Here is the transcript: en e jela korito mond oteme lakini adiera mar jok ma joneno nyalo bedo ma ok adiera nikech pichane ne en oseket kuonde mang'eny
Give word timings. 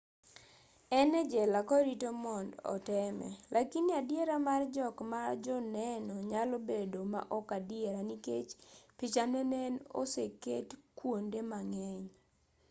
en 0.99 1.09
e 1.21 1.23
jela 1.31 1.59
korito 1.69 2.09
mond 2.23 2.51
oteme 2.73 3.29
lakini 3.55 3.89
adiera 3.99 4.35
mar 4.47 4.61
jok 4.75 4.95
ma 5.11 5.21
joneno 5.45 6.15
nyalo 6.31 6.55
bedo 6.69 6.99
ma 7.13 7.21
ok 7.37 7.47
adiera 7.59 8.01
nikech 8.09 8.49
pichane 8.97 9.41
ne 9.51 9.57
en 9.67 9.75
oseket 10.01 10.67
kuonde 10.97 11.39
mang'eny 11.51 12.03